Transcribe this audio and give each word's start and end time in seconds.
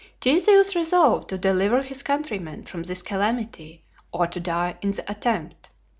Theseus 0.19 0.75
resolved 0.75 1.29
to 1.29 1.37
deliver 1.37 1.83
his 1.83 2.01
countrymen 2.01 2.63
from 2.63 2.81
this 2.81 3.03
calamity, 3.03 3.83
or 4.11 4.25
to 4.25 4.39
die 4.39 4.75
in 4.81 4.93
the 4.93 5.11
attempt. 5.11 5.69